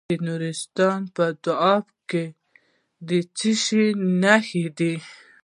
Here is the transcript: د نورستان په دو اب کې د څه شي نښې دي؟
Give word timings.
د 0.09 0.11
نورستان 0.27 0.99
په 1.15 1.25
دو 1.43 1.53
اب 1.73 1.85
کې 2.09 2.23
د 3.07 3.09
څه 3.37 3.51
شي 3.63 3.85
نښې 4.21 4.65
دي؟ 4.77 4.93